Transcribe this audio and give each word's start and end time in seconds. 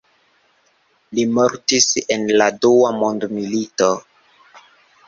Li 1.17 1.25
mortis 1.39 1.87
en 2.17 2.27
la 2.43 2.49
Dua 2.65 2.91
Mondmilito. 3.05 3.93